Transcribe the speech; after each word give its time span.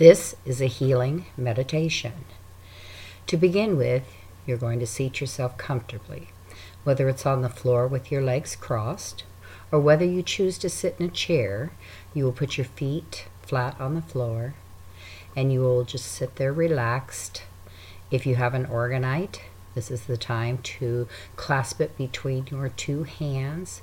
This 0.00 0.34
is 0.46 0.62
a 0.62 0.66
healing 0.66 1.26
meditation. 1.36 2.24
To 3.26 3.36
begin 3.36 3.76
with, 3.76 4.04
you're 4.46 4.56
going 4.56 4.80
to 4.80 4.86
seat 4.86 5.20
yourself 5.20 5.58
comfortably, 5.58 6.30
whether 6.84 7.06
it's 7.10 7.26
on 7.26 7.42
the 7.42 7.50
floor 7.50 7.86
with 7.86 8.10
your 8.10 8.22
legs 8.22 8.56
crossed, 8.56 9.24
or 9.70 9.78
whether 9.78 10.06
you 10.06 10.22
choose 10.22 10.56
to 10.60 10.70
sit 10.70 10.96
in 10.98 11.04
a 11.04 11.10
chair, 11.10 11.72
you 12.14 12.24
will 12.24 12.32
put 12.32 12.56
your 12.56 12.64
feet 12.64 13.26
flat 13.42 13.78
on 13.78 13.94
the 13.94 14.00
floor 14.00 14.54
and 15.36 15.52
you 15.52 15.60
will 15.60 15.84
just 15.84 16.06
sit 16.06 16.36
there 16.36 16.50
relaxed. 16.50 17.42
If 18.10 18.24
you 18.24 18.36
have 18.36 18.54
an 18.54 18.64
orgonite, 18.68 19.40
this 19.74 19.90
is 19.90 20.04
the 20.04 20.16
time 20.16 20.62
to 20.80 21.08
clasp 21.36 21.78
it 21.78 21.98
between 21.98 22.46
your 22.46 22.70
two 22.70 23.02
hands. 23.02 23.82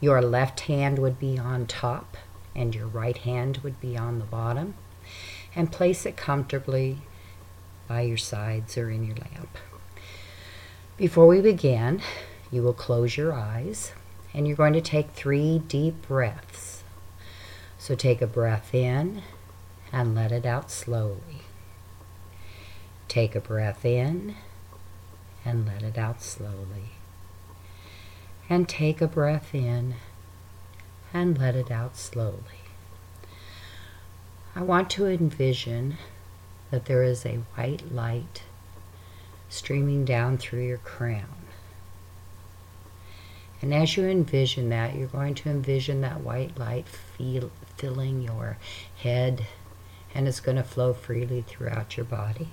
Your 0.00 0.20
left 0.20 0.62
hand 0.62 0.98
would 0.98 1.20
be 1.20 1.38
on 1.38 1.68
top 1.68 2.16
and 2.52 2.74
your 2.74 2.88
right 2.88 3.18
hand 3.18 3.58
would 3.58 3.80
be 3.80 3.96
on 3.96 4.18
the 4.18 4.24
bottom. 4.24 4.74
And 5.56 5.72
place 5.72 6.06
it 6.06 6.16
comfortably 6.16 6.98
by 7.88 8.02
your 8.02 8.18
sides 8.18 8.78
or 8.78 8.90
in 8.90 9.04
your 9.04 9.16
lap. 9.16 9.58
Before 10.96 11.26
we 11.26 11.40
begin, 11.40 12.02
you 12.50 12.62
will 12.62 12.72
close 12.72 13.16
your 13.16 13.32
eyes 13.32 13.92
and 14.32 14.46
you're 14.46 14.56
going 14.56 14.74
to 14.74 14.80
take 14.80 15.10
three 15.10 15.58
deep 15.58 16.06
breaths. 16.06 16.84
So 17.78 17.94
take 17.94 18.20
a 18.20 18.26
breath 18.26 18.74
in 18.74 19.22
and 19.92 20.14
let 20.14 20.30
it 20.30 20.44
out 20.44 20.70
slowly. 20.70 21.42
Take 23.08 23.34
a 23.34 23.40
breath 23.40 23.84
in 23.84 24.36
and 25.44 25.66
let 25.66 25.82
it 25.82 25.96
out 25.96 26.22
slowly. 26.22 26.90
And 28.48 28.68
take 28.68 29.00
a 29.00 29.08
breath 29.08 29.54
in 29.54 29.94
and 31.14 31.38
let 31.38 31.56
it 31.56 31.70
out 31.70 31.96
slowly. 31.96 32.65
I 34.56 34.62
want 34.62 34.88
to 34.92 35.06
envision 35.06 35.98
that 36.70 36.86
there 36.86 37.02
is 37.02 37.26
a 37.26 37.40
white 37.56 37.92
light 37.92 38.42
streaming 39.50 40.06
down 40.06 40.38
through 40.38 40.66
your 40.66 40.78
crown. 40.78 41.44
And 43.60 43.74
as 43.74 43.98
you 43.98 44.06
envision 44.06 44.70
that, 44.70 44.94
you're 44.94 45.08
going 45.08 45.34
to 45.34 45.50
envision 45.50 46.00
that 46.00 46.22
white 46.22 46.56
light 46.58 46.88
feel, 46.88 47.50
filling 47.76 48.22
your 48.22 48.56
head 48.96 49.44
and 50.14 50.26
it's 50.26 50.40
going 50.40 50.56
to 50.56 50.62
flow 50.62 50.94
freely 50.94 51.42
throughout 51.42 51.98
your 51.98 52.06
body. 52.06 52.48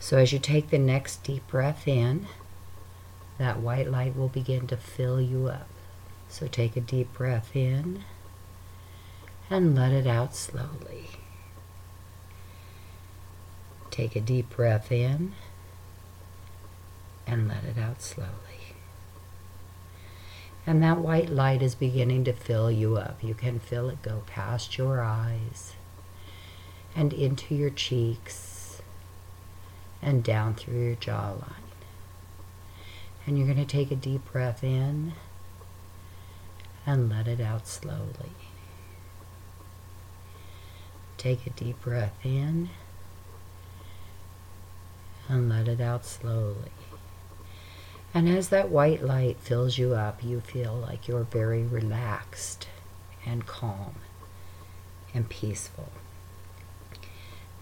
So 0.00 0.16
as 0.16 0.32
you 0.32 0.38
take 0.38 0.70
the 0.70 0.78
next 0.78 1.22
deep 1.22 1.46
breath 1.48 1.86
in, 1.86 2.28
that 3.36 3.60
white 3.60 3.90
light 3.90 4.16
will 4.16 4.28
begin 4.28 4.66
to 4.68 4.76
fill 4.78 5.20
you 5.20 5.48
up. 5.48 5.68
So 6.30 6.46
take 6.46 6.78
a 6.78 6.80
deep 6.80 7.12
breath 7.12 7.54
in 7.54 8.04
and 9.50 9.74
let 9.74 9.92
it 9.92 10.06
out 10.06 10.34
slowly. 10.34 11.08
Take 13.90 14.14
a 14.14 14.20
deep 14.20 14.50
breath 14.50 14.92
in 14.92 15.32
and 17.26 17.48
let 17.48 17.64
it 17.64 17.78
out 17.78 18.00
slowly. 18.02 18.74
And 20.66 20.82
that 20.82 20.98
white 20.98 21.30
light 21.30 21.62
is 21.62 21.74
beginning 21.74 22.24
to 22.24 22.32
fill 22.32 22.70
you 22.70 22.96
up. 22.96 23.24
You 23.24 23.34
can 23.34 23.58
feel 23.58 23.88
it 23.88 24.02
go 24.02 24.22
past 24.26 24.76
your 24.76 25.00
eyes 25.00 25.72
and 26.94 27.12
into 27.12 27.54
your 27.54 27.70
cheeks 27.70 28.82
and 30.02 30.22
down 30.22 30.54
through 30.54 30.84
your 30.84 30.96
jawline. 30.96 31.54
And 33.26 33.38
you're 33.38 33.46
going 33.46 33.58
to 33.58 33.64
take 33.64 33.90
a 33.90 33.96
deep 33.96 34.30
breath 34.30 34.62
in 34.62 35.14
and 36.86 37.08
let 37.08 37.28
it 37.28 37.40
out 37.40 37.66
slowly. 37.66 38.47
Take 41.18 41.48
a 41.48 41.50
deep 41.50 41.82
breath 41.82 42.14
in 42.24 42.70
and 45.28 45.48
let 45.48 45.66
it 45.66 45.80
out 45.80 46.06
slowly. 46.06 46.70
And 48.14 48.28
as 48.28 48.50
that 48.50 48.70
white 48.70 49.02
light 49.02 49.38
fills 49.40 49.78
you 49.78 49.94
up, 49.94 50.22
you 50.22 50.40
feel 50.40 50.74
like 50.74 51.08
you're 51.08 51.24
very 51.24 51.64
relaxed 51.64 52.68
and 53.26 53.46
calm 53.46 53.96
and 55.12 55.28
peaceful. 55.28 55.88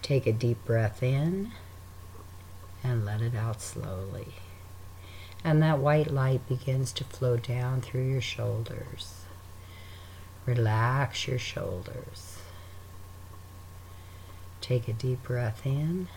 Take 0.02 0.26
a 0.26 0.32
deep 0.32 0.62
breath 0.66 1.02
in 1.02 1.52
and 2.84 3.06
let 3.06 3.22
it 3.22 3.34
out 3.34 3.62
slowly. 3.62 4.34
And 5.42 5.62
that 5.62 5.78
white 5.78 6.12
light 6.12 6.46
begins 6.46 6.92
to 6.92 7.04
flow 7.04 7.38
down 7.38 7.80
through 7.80 8.06
your 8.06 8.20
shoulders. 8.20 9.22
Relax 10.44 11.26
your 11.26 11.38
shoulders. 11.38 12.38
Take 14.66 14.88
a 14.88 14.92
deep 14.92 15.22
breath 15.22 15.64
in 15.64 16.08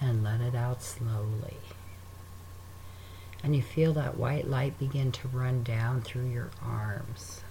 and 0.00 0.24
let 0.24 0.40
it 0.40 0.56
out 0.56 0.82
slowly. 0.82 1.58
And 3.44 3.54
you 3.54 3.62
feel 3.62 3.92
that 3.92 4.16
white 4.16 4.50
light 4.50 4.76
begin 4.76 5.12
to 5.12 5.28
run 5.28 5.62
down 5.62 6.00
through 6.00 6.26
your 6.26 6.50
arms. 6.60 7.42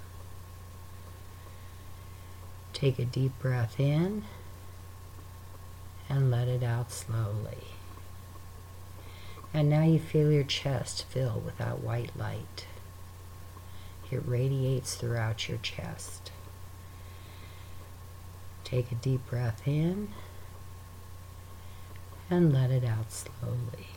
Take 2.74 3.00
a 3.00 3.06
deep 3.06 3.32
breath 3.40 3.80
in 3.80 4.26
and 6.10 6.30
let 6.30 6.50
it 6.50 6.62
out 6.62 6.92
slowly. 6.92 7.70
And 9.54 9.70
now 9.70 9.84
you 9.84 9.98
feel 9.98 10.30
your 10.30 10.44
chest 10.44 11.06
fill 11.08 11.40
with 11.40 11.58
that 11.58 11.80
white 11.80 12.18
light. 12.18 12.68
It 14.12 14.24
radiates 14.26 14.96
throughout 14.96 15.48
your 15.48 15.60
chest. 15.60 16.32
Take 18.76 18.92
a 18.92 18.96
deep 18.96 19.26
breath 19.30 19.66
in 19.66 20.10
and 22.30 22.52
let 22.52 22.72
it 22.72 22.84
out 22.84 23.10
slowly. 23.10 23.88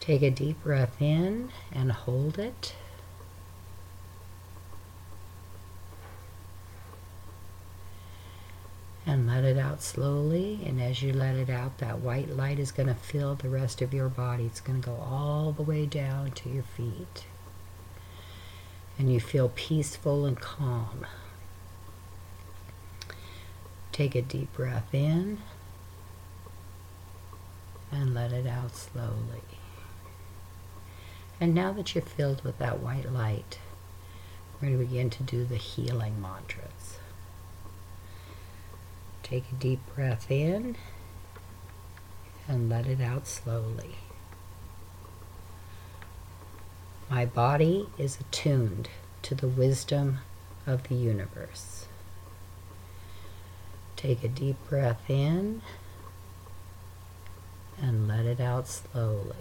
Take 0.00 0.22
a 0.22 0.32
deep 0.32 0.60
breath 0.64 1.00
in 1.00 1.50
and 1.70 1.92
hold 1.92 2.40
it. 2.40 2.74
and 9.06 9.28
let 9.28 9.44
it 9.44 9.56
out 9.56 9.80
slowly. 9.80 10.58
And 10.66 10.82
as 10.82 11.00
you 11.00 11.12
let 11.12 11.36
it 11.36 11.48
out, 11.48 11.78
that 11.78 12.00
white 12.00 12.30
light 12.30 12.58
is 12.58 12.72
going 12.72 12.88
to 12.88 12.96
fill 12.96 13.36
the 13.36 13.48
rest 13.48 13.80
of 13.80 13.94
your 13.94 14.08
body. 14.08 14.46
It's 14.46 14.60
going 14.60 14.82
to 14.82 14.86
go 14.88 14.96
all 14.96 15.52
the 15.52 15.62
way 15.62 15.86
down 15.86 16.32
to 16.32 16.48
your 16.48 16.64
feet. 16.64 17.26
And 18.98 19.12
you 19.12 19.20
feel 19.20 19.52
peaceful 19.54 20.26
and 20.26 20.40
calm. 20.40 21.06
Take 23.96 24.14
a 24.14 24.20
deep 24.20 24.52
breath 24.52 24.92
in 24.92 25.38
and 27.90 28.12
let 28.12 28.30
it 28.30 28.46
out 28.46 28.76
slowly. 28.76 29.40
And 31.40 31.54
now 31.54 31.72
that 31.72 31.94
you're 31.94 32.04
filled 32.04 32.44
with 32.44 32.58
that 32.58 32.80
white 32.80 33.10
light, 33.10 33.58
we're 34.60 34.68
going 34.68 34.78
to 34.78 34.84
begin 34.84 35.08
to 35.08 35.22
do 35.22 35.46
the 35.46 35.56
healing 35.56 36.20
mantras. 36.20 36.98
Take 39.22 39.44
a 39.50 39.54
deep 39.54 39.80
breath 39.94 40.30
in 40.30 40.76
and 42.46 42.68
let 42.68 42.86
it 42.86 43.00
out 43.00 43.26
slowly. 43.26 43.94
My 47.08 47.24
body 47.24 47.88
is 47.96 48.20
attuned 48.20 48.90
to 49.22 49.34
the 49.34 49.48
wisdom 49.48 50.18
of 50.66 50.82
the 50.88 50.96
universe. 50.96 51.86
Take 54.06 54.22
a 54.22 54.28
deep 54.28 54.56
breath 54.68 55.10
in 55.10 55.62
and 57.82 58.06
let 58.06 58.24
it 58.24 58.38
out 58.38 58.68
slowly. 58.68 59.34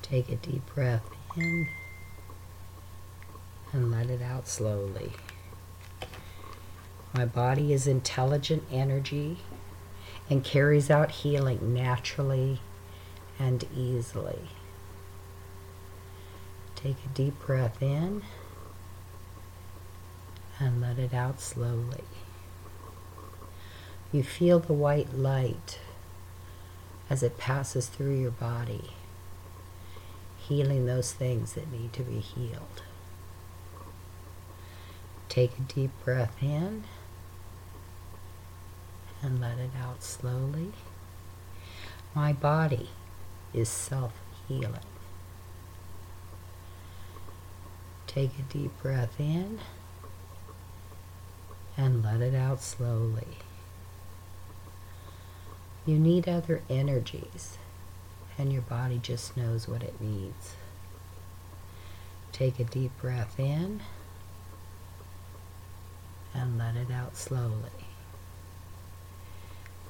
Take 0.00 0.28
a 0.28 0.36
deep 0.36 0.64
breath 0.72 1.02
in 1.36 1.66
and 3.72 3.90
let 3.90 4.10
it 4.10 4.22
out 4.22 4.46
slowly. 4.46 5.10
My 7.12 7.24
body 7.24 7.72
is 7.72 7.88
intelligent 7.88 8.62
energy 8.70 9.38
and 10.30 10.44
carries 10.44 10.88
out 10.88 11.10
healing 11.10 11.74
naturally 11.74 12.60
and 13.40 13.64
easily. 13.76 14.50
Take 16.76 16.98
a 17.04 17.08
deep 17.12 17.40
breath 17.44 17.82
in 17.82 18.22
and 20.58 20.80
let 20.80 20.98
it 20.98 21.12
out 21.12 21.40
slowly. 21.40 22.04
You 24.12 24.22
feel 24.22 24.58
the 24.58 24.72
white 24.72 25.14
light 25.14 25.78
as 27.10 27.22
it 27.22 27.38
passes 27.38 27.86
through 27.86 28.18
your 28.18 28.30
body, 28.30 28.90
healing 30.38 30.86
those 30.86 31.12
things 31.12 31.52
that 31.52 31.70
need 31.70 31.92
to 31.92 32.02
be 32.02 32.18
healed. 32.20 32.82
Take 35.28 35.58
a 35.58 35.62
deep 35.62 35.90
breath 36.04 36.36
in 36.40 36.84
and 39.22 39.40
let 39.40 39.58
it 39.58 39.70
out 39.78 40.02
slowly. 40.02 40.72
My 42.14 42.32
body 42.32 42.88
is 43.52 43.68
self 43.68 44.12
healing. 44.48 44.80
Take 48.06 48.38
a 48.38 48.42
deep 48.42 48.70
breath 48.80 49.20
in 49.20 49.58
and 51.76 52.02
let 52.02 52.20
it 52.20 52.34
out 52.34 52.62
slowly. 52.62 53.38
You 55.84 55.98
need 55.98 56.28
other 56.28 56.62
energies, 56.68 57.58
and 58.38 58.52
your 58.52 58.62
body 58.62 58.98
just 59.02 59.36
knows 59.36 59.68
what 59.68 59.82
it 59.82 60.00
needs. 60.00 60.54
Take 62.32 62.58
a 62.58 62.64
deep 62.64 62.90
breath 63.00 63.38
in 63.38 63.80
and 66.34 66.58
let 66.58 66.76
it 66.76 66.90
out 66.90 67.16
slowly. 67.16 67.86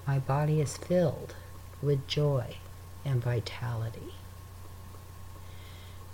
My 0.06 0.18
body 0.18 0.60
is 0.60 0.76
filled 0.76 1.34
with 1.82 2.06
joy 2.06 2.56
and 3.04 3.22
vitality. 3.22 4.14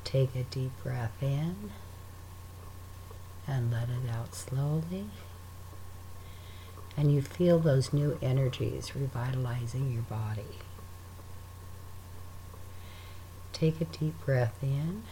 Take 0.05 0.35
a 0.35 0.45
deep 0.45 0.73
breath 0.83 1.23
in 1.23 1.71
and 3.47 3.71
let 3.71 3.89
it 3.89 4.11
out 4.11 4.35
slowly. 4.35 5.07
And 6.97 7.13
you 7.13 7.23
feel 7.23 7.59
those 7.59 7.93
new 7.93 8.19
energies 8.21 8.95
revitalizing 8.95 9.93
your 9.93 10.03
body. 10.03 10.59
Take 13.53 13.81
a 13.81 13.85
deep 13.85 14.15
breath 14.25 14.57
in 14.63 15.03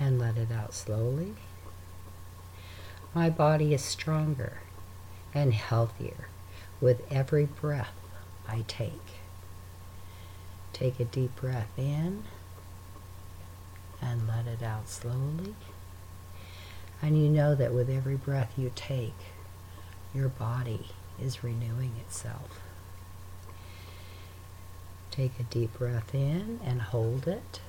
and 0.00 0.18
let 0.18 0.36
it 0.36 0.50
out 0.50 0.74
slowly. 0.74 1.34
My 3.14 3.30
body 3.30 3.74
is 3.74 3.82
stronger 3.82 4.58
and 5.34 5.52
healthier 5.52 6.28
with 6.80 7.02
every 7.10 7.44
breath 7.44 7.94
I 8.48 8.64
take. 8.66 8.92
Take 10.72 10.98
a 10.98 11.04
deep 11.04 11.36
breath 11.36 11.70
in 11.76 12.24
and 14.00 14.26
let 14.26 14.46
it 14.46 14.62
out 14.62 14.88
slowly. 14.88 15.54
And 17.00 17.22
you 17.22 17.28
know 17.28 17.54
that 17.54 17.72
with 17.72 17.90
every 17.90 18.16
breath 18.16 18.52
you 18.56 18.72
take, 18.74 19.14
your 20.14 20.28
body 20.28 20.88
is 21.20 21.42
renewing 21.42 21.92
itself. 22.00 22.60
Take 25.10 25.38
a 25.38 25.42
deep 25.44 25.74
breath 25.78 26.14
in 26.14 26.60
and 26.64 26.80
hold 26.80 27.28
it. 27.28 27.60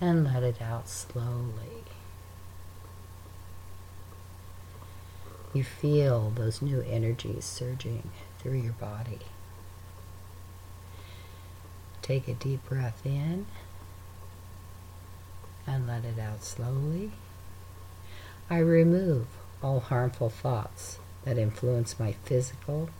And 0.00 0.24
let 0.24 0.42
it 0.42 0.60
out 0.60 0.88
slowly. 0.88 1.84
You 5.52 5.62
feel 5.64 6.30
those 6.30 6.62
new 6.62 6.80
energies 6.80 7.44
surging 7.44 8.10
through 8.38 8.58
your 8.58 8.72
body. 8.72 9.20
Take 12.00 12.26
a 12.26 12.34
deep 12.34 12.64
breath 12.68 13.04
in 13.04 13.46
and 15.66 15.86
let 15.86 16.04
it 16.04 16.18
out 16.18 16.44
slowly. 16.44 17.12
I 18.50 18.58
remove 18.58 19.26
all 19.62 19.80
harmful 19.80 20.28
thoughts 20.28 20.98
that 21.24 21.38
influence 21.38 21.98
my 21.98 22.12
physical, 22.24 22.90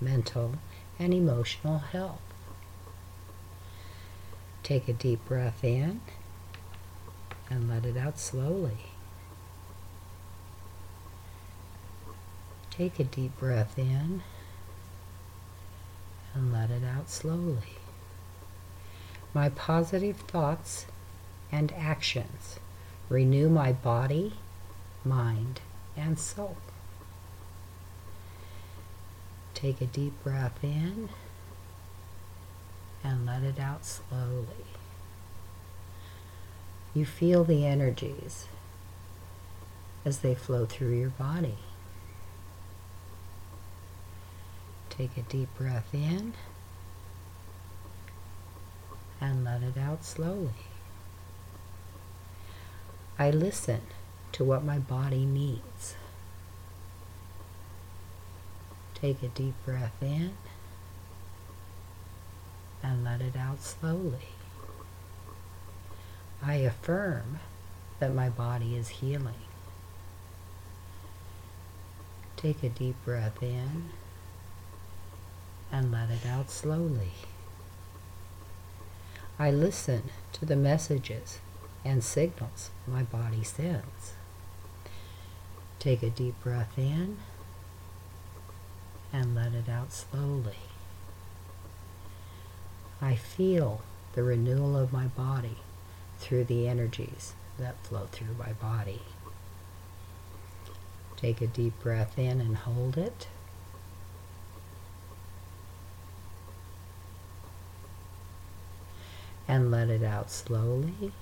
mental, 0.00 0.54
and 0.98 1.12
emotional 1.12 1.78
health. 1.78 2.20
Take 4.62 4.88
a 4.88 4.92
deep 4.92 5.24
breath 5.26 5.62
in 5.62 6.00
and 7.48 7.68
let 7.68 7.84
it 7.84 7.96
out 7.96 8.18
slowly. 8.18 8.78
Take 12.70 12.98
a 12.98 13.04
deep 13.04 13.38
breath 13.38 13.78
in 13.78 14.22
and 16.34 16.52
let 16.52 16.70
it 16.70 16.82
out 16.84 17.08
slowly. 17.08 17.78
My 19.32 19.48
positive 19.50 20.16
thoughts 20.16 20.86
and 21.52 21.72
actions 21.72 22.58
renew 23.08 23.48
my 23.48 23.72
body, 23.72 24.34
mind, 25.04 25.60
and 25.96 26.18
soul. 26.18 26.56
Take 29.54 29.80
a 29.80 29.86
deep 29.86 30.12
breath 30.22 30.62
in 30.62 31.08
and 33.02 33.24
let 33.24 33.42
it 33.42 33.58
out 33.58 33.84
slowly. 33.84 34.66
You 36.94 37.06
feel 37.06 37.44
the 37.44 37.64
energies 37.64 38.46
as 40.04 40.18
they 40.18 40.34
flow 40.34 40.66
through 40.66 40.98
your 40.98 41.10
body. 41.10 41.58
Take 44.90 45.16
a 45.16 45.22
deep 45.22 45.48
breath 45.58 45.92
in 45.92 46.32
and 49.20 49.44
let 49.44 49.62
it 49.62 49.76
out 49.76 50.04
slowly. 50.04 50.50
I 53.18 53.30
listen 53.30 53.80
to 54.32 54.44
what 54.44 54.62
my 54.62 54.78
body 54.78 55.24
needs. 55.24 55.94
Take 58.94 59.22
a 59.22 59.28
deep 59.28 59.54
breath 59.64 60.02
in 60.02 60.32
and 62.82 63.04
let 63.04 63.22
it 63.22 63.36
out 63.36 63.62
slowly. 63.62 64.28
I 66.42 66.56
affirm 66.56 67.40
that 68.00 68.14
my 68.14 68.28
body 68.28 68.76
is 68.76 68.88
healing. 68.88 69.34
Take 72.36 72.62
a 72.62 72.68
deep 72.68 72.96
breath 73.04 73.42
in 73.42 73.90
and 75.72 75.90
let 75.90 76.10
it 76.10 76.26
out 76.26 76.50
slowly. 76.50 77.12
I 79.38 79.50
listen 79.50 80.04
to 80.34 80.44
the 80.44 80.56
messages 80.56 81.40
and 81.86 82.02
signals 82.02 82.70
my 82.86 83.02
body 83.04 83.44
sends. 83.44 84.14
Take 85.78 86.02
a 86.02 86.10
deep 86.10 86.34
breath 86.42 86.76
in 86.76 87.18
and 89.12 89.34
let 89.34 89.52
it 89.52 89.68
out 89.68 89.92
slowly. 89.92 90.58
I 93.00 93.14
feel 93.14 93.82
the 94.14 94.24
renewal 94.24 94.76
of 94.76 94.92
my 94.92 95.06
body 95.06 95.58
through 96.18 96.44
the 96.44 96.66
energies 96.66 97.34
that 97.58 97.78
flow 97.84 98.08
through 98.10 98.34
my 98.38 98.52
body. 98.54 99.02
Take 101.16 101.40
a 101.40 101.46
deep 101.46 101.78
breath 101.80 102.18
in 102.18 102.40
and 102.40 102.56
hold 102.56 102.98
it. 102.98 103.28
And 109.46 109.70
let 109.70 109.88
it 109.88 110.02
out 110.02 110.30
slowly. 110.30 111.12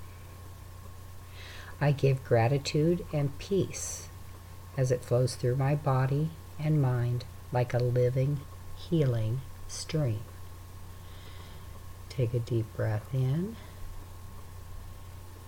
I 1.79 1.91
give 1.91 2.23
gratitude 2.23 3.05
and 3.11 3.37
peace 3.37 4.07
as 4.77 4.91
it 4.91 5.03
flows 5.03 5.35
through 5.35 5.57
my 5.57 5.75
body 5.75 6.29
and 6.59 6.81
mind 6.81 7.25
like 7.51 7.73
a 7.73 7.79
living, 7.79 8.39
healing 8.75 9.41
stream. 9.67 10.21
Take 12.09 12.33
a 12.33 12.39
deep 12.39 12.65
breath 12.75 13.13
in 13.13 13.55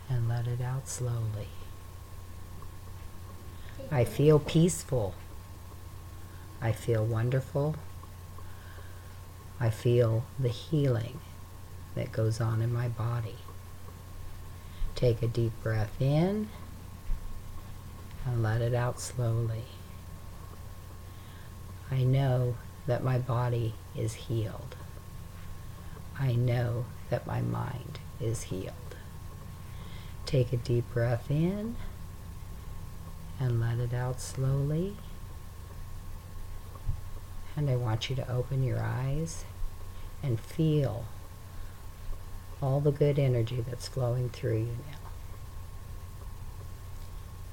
and 0.09 0.27
let 0.27 0.47
it 0.47 0.61
out 0.61 0.87
slowly. 0.87 1.49
I 3.89 4.03
feel 4.03 4.39
peaceful. 4.39 5.15
I 6.61 6.71
feel 6.73 7.05
wonderful. 7.05 7.75
I 9.59 9.69
feel 9.69 10.25
the 10.37 10.49
healing 10.49 11.19
that 11.95 12.11
goes 12.11 12.41
on 12.41 12.61
in 12.61 12.73
my 12.73 12.89
body. 12.89 13.37
Take 14.97 15.21
a 15.21 15.27
deep 15.27 15.51
breath 15.61 16.01
in 16.01 16.49
and 18.25 18.41
let 18.41 18.61
it 18.61 18.73
out 18.73 18.99
slowly. 18.99 19.65
I 21.91 22.01
know 22.01 22.55
that 22.87 23.03
my 23.03 23.19
body 23.19 23.75
is 23.95 24.15
healed. 24.15 24.75
I 26.19 26.33
know 26.33 26.85
that 27.11 27.27
my 27.27 27.41
mind 27.41 27.99
is 28.19 28.41
healed. 28.41 28.73
Take 30.25 30.51
a 30.51 30.57
deep 30.57 30.91
breath 30.91 31.29
in 31.29 31.75
and 33.39 33.61
let 33.61 33.77
it 33.77 33.93
out 33.93 34.19
slowly. 34.19 34.97
And 37.55 37.69
I 37.69 37.75
want 37.75 38.09
you 38.09 38.15
to 38.15 38.31
open 38.31 38.63
your 38.63 38.81
eyes 38.81 39.45
and 40.23 40.39
feel 40.39 41.05
all 42.61 42.79
the 42.79 42.91
good 42.91 43.19
energy 43.19 43.63
that's 43.67 43.87
flowing 43.87 44.29
through 44.29 44.57
you 44.57 44.77
now. 44.91 44.97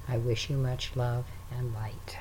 I 0.08 0.18
wish 0.18 0.50
you 0.50 0.56
much 0.56 0.96
love 0.96 1.24
and 1.50 1.74
light. 1.74 2.18